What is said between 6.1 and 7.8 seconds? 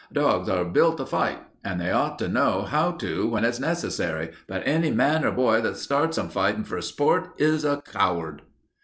'em fightin' for sport is